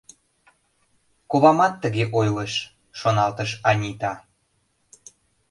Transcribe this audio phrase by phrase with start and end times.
[1.31, 2.53] «Ковамат тыге ойлыш,—
[2.99, 4.13] шоналтыш Анита.